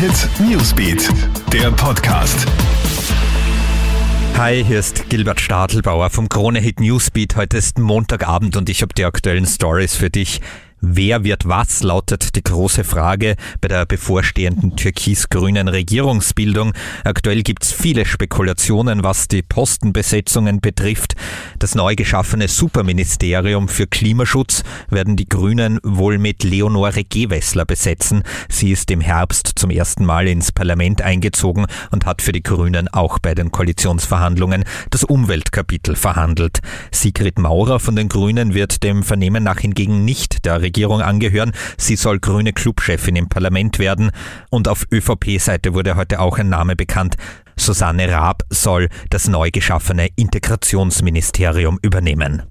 Hit 0.00 0.30
Newsbeat, 0.40 1.10
der 1.52 1.70
Podcast. 1.72 2.46
Hi, 4.38 4.64
hier 4.64 4.78
ist 4.78 5.10
Gilbert 5.10 5.42
Stadelbauer 5.42 6.08
vom 6.08 6.30
Krone 6.30 6.58
Hit 6.58 6.80
Newsbeat. 6.80 7.36
Heute 7.36 7.58
ist 7.58 7.78
Montagabend 7.78 8.56
und 8.56 8.70
ich 8.70 8.80
habe 8.80 8.94
die 8.94 9.04
aktuellen 9.04 9.44
Stories 9.44 9.96
für 9.96 10.08
dich. 10.08 10.40
Wer 10.80 11.24
wird 11.24 11.46
was, 11.46 11.82
lautet 11.82 12.34
die 12.34 12.42
große 12.42 12.84
Frage 12.84 13.36
bei 13.60 13.68
der 13.68 13.84
bevorstehenden 13.84 14.76
türkis-grünen 14.76 15.68
Regierungsbildung. 15.68 16.72
Aktuell 17.04 17.42
gibt's 17.42 17.70
viele 17.70 18.06
Spekulationen, 18.06 19.04
was 19.04 19.28
die 19.28 19.42
Postenbesetzungen 19.42 20.62
betrifft. 20.62 21.16
Das 21.60 21.74
neu 21.74 21.94
geschaffene 21.94 22.48
Superministerium 22.48 23.68
für 23.68 23.86
Klimaschutz 23.86 24.64
werden 24.88 25.16
die 25.16 25.28
Grünen 25.28 25.78
wohl 25.82 26.16
mit 26.16 26.42
Leonore 26.42 27.04
Gewessler 27.04 27.66
besetzen. 27.66 28.22
Sie 28.48 28.70
ist 28.70 28.90
im 28.90 29.02
Herbst 29.02 29.52
zum 29.56 29.68
ersten 29.68 30.06
Mal 30.06 30.26
ins 30.26 30.52
Parlament 30.52 31.02
eingezogen 31.02 31.66
und 31.90 32.06
hat 32.06 32.22
für 32.22 32.32
die 32.32 32.42
Grünen 32.42 32.88
auch 32.88 33.18
bei 33.18 33.34
den 33.34 33.52
Koalitionsverhandlungen 33.52 34.64
das 34.88 35.04
Umweltkapitel 35.04 35.96
verhandelt. 35.96 36.60
Sigrid 36.92 37.38
Maurer 37.38 37.78
von 37.78 37.94
den 37.94 38.08
Grünen 38.08 38.54
wird 38.54 38.82
dem 38.82 39.02
Vernehmen 39.02 39.44
nach 39.44 39.58
hingegen 39.58 40.06
nicht 40.06 40.46
der 40.46 40.62
Regierung 40.62 41.02
angehören. 41.02 41.52
Sie 41.76 41.96
soll 41.96 42.20
grüne 42.20 42.54
Clubchefin 42.54 43.16
im 43.16 43.28
Parlament 43.28 43.78
werden. 43.78 44.12
Und 44.48 44.66
auf 44.66 44.86
ÖVP-Seite 44.90 45.74
wurde 45.74 45.94
heute 45.94 46.20
auch 46.20 46.38
ein 46.38 46.48
Name 46.48 46.74
bekannt. 46.74 47.16
Susanne 47.60 48.10
Raab 48.10 48.42
soll 48.50 48.88
das 49.10 49.28
neu 49.28 49.50
geschaffene 49.50 50.08
Integrationsministerium 50.16 51.78
übernehmen. 51.82 52.42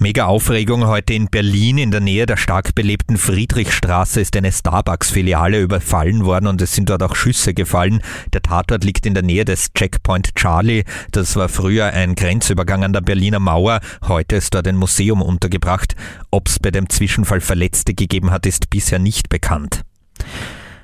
Mega 0.00 0.26
Aufregung 0.26 0.86
heute 0.88 1.14
in 1.14 1.28
Berlin. 1.28 1.78
In 1.78 1.92
der 1.92 2.00
Nähe 2.00 2.26
der 2.26 2.36
stark 2.36 2.74
belebten 2.74 3.16
Friedrichstraße 3.16 4.20
ist 4.20 4.36
eine 4.36 4.50
Starbucks-Filiale 4.50 5.60
überfallen 5.60 6.24
worden 6.24 6.48
und 6.48 6.60
es 6.60 6.72
sind 6.72 6.90
dort 6.90 7.04
auch 7.04 7.14
Schüsse 7.14 7.54
gefallen. 7.54 8.02
Der 8.32 8.42
Tatort 8.42 8.82
liegt 8.82 9.06
in 9.06 9.14
der 9.14 9.22
Nähe 9.22 9.44
des 9.44 9.72
Checkpoint 9.72 10.34
Charlie. 10.34 10.82
Das 11.12 11.36
war 11.36 11.48
früher 11.48 11.86
ein 11.86 12.16
Grenzübergang 12.16 12.82
an 12.82 12.92
der 12.92 13.02
Berliner 13.02 13.38
Mauer. 13.38 13.80
Heute 14.08 14.36
ist 14.36 14.52
dort 14.52 14.66
ein 14.66 14.76
Museum 14.76 15.22
untergebracht. 15.22 15.94
Ob 16.32 16.48
es 16.48 16.58
bei 16.58 16.72
dem 16.72 16.90
Zwischenfall 16.90 17.40
Verletzte 17.40 17.94
gegeben 17.94 18.32
hat, 18.32 18.46
ist 18.46 18.70
bisher 18.70 18.98
nicht 18.98 19.28
bekannt. 19.28 19.84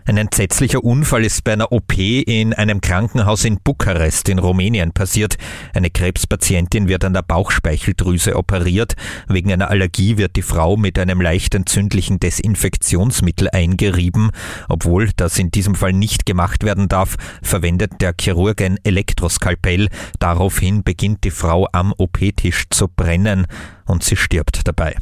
Ein 0.06 0.17
entsetzlicher 0.17 0.83
Unfall 0.83 1.25
ist 1.25 1.45
bei 1.45 1.53
einer 1.53 1.73
OP 1.73 1.97
in 1.98 2.55
einem 2.55 2.81
Krankenhaus 2.81 3.45
in 3.45 3.61
Bukarest 3.62 4.29
in 4.29 4.39
Rumänien 4.39 4.93
passiert. 4.93 5.37
Eine 5.75 5.91
Krebspatientin 5.91 6.89
wird 6.89 7.05
an 7.05 7.12
der 7.12 7.23
Bauchspeicheldrüse 7.23 8.37
operiert. 8.37 8.95
Wegen 9.28 9.53
einer 9.53 9.71
Allergie 9.71 10.17
wird 10.17 10.37
die 10.37 10.43
Frau 10.43 10.77
mit 10.77 10.98
einem 10.98 11.21
leicht 11.21 11.55
entzündlichen 11.55 12.19
Desinfektionsmittel 12.19 13.51
eingerieben. 13.51 14.31
Obwohl 14.69 15.11
das 15.17 15.39
in 15.39 15.51
diesem 15.51 15.75
Fall 15.75 15.93
nicht 15.93 16.27
gemacht 16.27 16.65
werden 16.65 16.89
darf, 16.89 17.17
verwendet 17.43 18.01
der 18.01 18.15
Chirurg 18.19 18.62
ein 18.62 18.78
Elektroskalpell. 18.83 19.89
Daraufhin 20.19 20.83
beginnt 20.83 21.25
die 21.25 21.31
Frau 21.31 21.69
am 21.73 21.93
OP-Tisch 21.97 22.65
zu 22.71 22.89
brennen 22.89 23.47
und 23.87 24.03
sie 24.03 24.17
stirbt 24.17 24.67
dabei. 24.67 24.97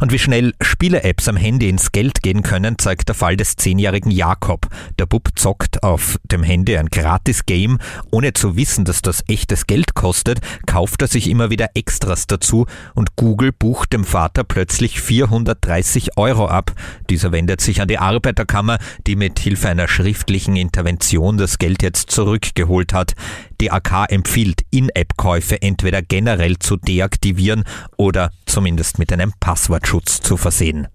Und 0.00 0.12
wie 0.12 0.18
schnell 0.18 0.54
Spiele-Apps 0.60 1.28
am 1.28 1.36
Handy 1.36 1.68
ins 1.68 1.90
Geld 1.92 2.22
gehen 2.22 2.42
können, 2.42 2.78
zeigt 2.78 3.08
der 3.08 3.16
Fall 3.16 3.36
des 3.36 3.56
zehnjährigen 3.56 4.10
Jakob. 4.12 4.68
Der 4.98 5.06
Bub 5.06 5.30
zockt 5.34 5.82
auf 5.82 6.18
dem 6.30 6.42
Handy 6.42 6.76
ein 6.76 6.88
Gratis-Game. 6.88 7.78
Ohne 8.10 8.32
zu 8.32 8.56
wissen, 8.56 8.84
dass 8.84 9.02
das 9.02 9.24
echtes 9.28 9.66
Geld 9.66 9.94
kostet, 9.94 10.40
kauft 10.66 11.02
er 11.02 11.08
sich 11.08 11.28
immer 11.28 11.50
wieder 11.50 11.70
Extras 11.74 12.26
dazu 12.26 12.66
und 12.94 13.16
Google 13.16 13.52
bucht 13.52 13.92
dem 13.92 14.04
Vater 14.04 14.44
plötzlich 14.44 15.00
430 15.00 16.16
Euro 16.16 16.46
ab. 16.46 16.72
Dieser 17.10 17.32
wendet 17.32 17.60
sich 17.60 17.80
an 17.80 17.88
die 17.88 17.98
Arbeiterkammer, 17.98 18.78
die 19.06 19.16
mit 19.16 19.38
Hilfe 19.40 19.68
einer 19.68 19.88
schriftlichen 19.88 20.56
Intervention 20.56 21.38
das 21.38 21.58
Geld 21.58 21.82
jetzt 21.82 22.10
zurückgeholt 22.10 22.92
hat. 22.92 23.14
Die 23.60 23.72
AK 23.72 24.12
empfiehlt, 24.12 24.62
In-App-Käufe 24.70 25.60
entweder 25.60 26.02
generell 26.02 26.60
zu 26.60 26.76
deaktivieren 26.76 27.64
oder 27.96 28.30
zumindest 28.58 28.98
mit 28.98 29.12
einem 29.12 29.32
Passwortschutz 29.38 30.20
zu 30.20 30.36
versehen. 30.36 30.88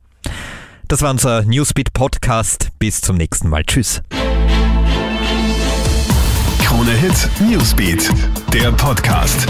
Das 0.90 1.02
war 1.02 1.12
unser 1.12 1.44
Newsbeat 1.44 1.94
Podcast. 1.94 2.72
Bis 2.78 3.00
zum 3.00 3.16
nächsten 3.16 3.48
Mal. 3.48 3.64
Tschüss. 3.64 4.02
Krone 6.62 6.92
Hit 6.92 7.30
Newsbeat, 7.40 8.10
der 8.52 8.74
Podcast. 8.74 9.48